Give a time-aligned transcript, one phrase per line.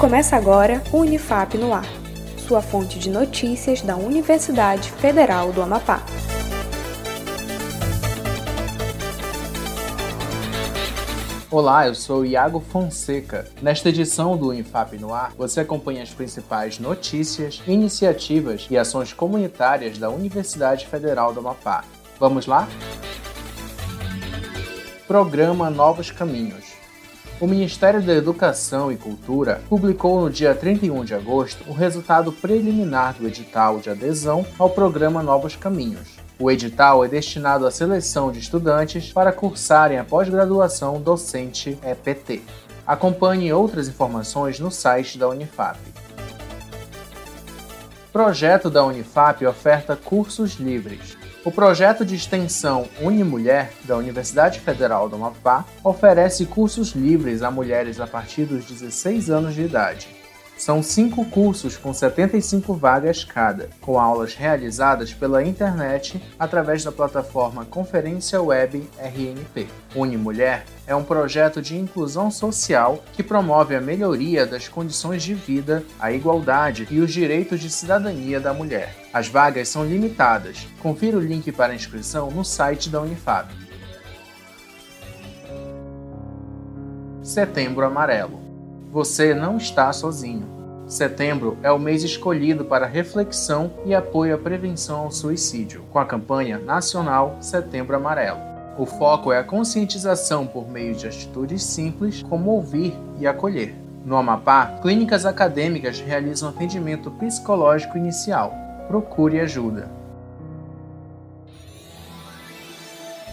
[0.00, 1.84] Começa agora o Unifap no Ar,
[2.38, 6.02] sua fonte de notícias da Universidade Federal do Amapá.
[11.50, 13.46] Olá, eu sou Iago Fonseca.
[13.60, 19.98] Nesta edição do Unifap no Ar, você acompanha as principais notícias, iniciativas e ações comunitárias
[19.98, 21.84] da Universidade Federal do Amapá.
[22.18, 22.66] Vamos lá?
[25.06, 26.80] Programa Novos Caminhos.
[27.40, 33.14] O Ministério da Educação e Cultura publicou no dia 31 de agosto o resultado preliminar
[33.14, 36.18] do edital de adesão ao programa Novos Caminhos.
[36.38, 42.42] O edital é destinado à seleção de estudantes para cursarem a pós-graduação docente EPT.
[42.86, 45.78] Acompanhe outras informações no site da Unifap.
[48.12, 51.16] Projeto da Unifap oferta cursos livres.
[51.44, 58.00] O projeto de extensão Unimulher da Universidade Federal do Amapá oferece cursos livres a mulheres
[58.00, 60.19] a partir dos 16 anos de idade.
[60.60, 67.64] São cinco cursos com 75 vagas cada, com aulas realizadas pela internet através da plataforma
[67.64, 69.68] Conferência Web RNP.
[69.96, 75.82] Unimulher é um projeto de inclusão social que promove a melhoria das condições de vida,
[75.98, 78.94] a igualdade e os direitos de cidadania da mulher.
[79.14, 80.68] As vagas são limitadas.
[80.82, 83.48] Confira o link para inscrição no site da Unifab.
[87.22, 88.49] Setembro Amarelo
[88.90, 90.46] você não está sozinho.
[90.86, 96.04] Setembro é o mês escolhido para reflexão e apoio à prevenção ao suicídio, com a
[96.04, 98.40] campanha nacional Setembro Amarelo.
[98.76, 103.76] O foco é a conscientização por meio de atitudes simples, como ouvir e acolher.
[104.04, 108.52] No Amapá, clínicas acadêmicas realizam atendimento psicológico inicial.
[108.88, 109.88] Procure ajuda.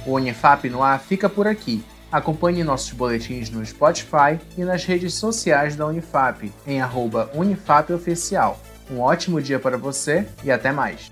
[0.06, 1.84] O Unifap no fica por aqui.
[2.12, 8.60] Acompanhe nossos boletins no Spotify e nas redes sociais da Unifap, em arroba UnifapOficial.
[8.90, 11.12] Um ótimo dia para você e até mais!